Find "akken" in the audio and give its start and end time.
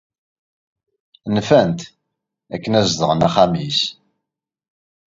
2.55-2.77